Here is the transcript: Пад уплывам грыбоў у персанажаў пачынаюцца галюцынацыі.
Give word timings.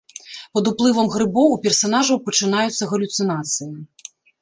Пад 0.57 0.69
уплывам 0.71 1.11
грыбоў 1.17 1.47
у 1.57 1.61
персанажаў 1.67 2.21
пачынаюцца 2.31 2.83
галюцынацыі. 2.95 3.73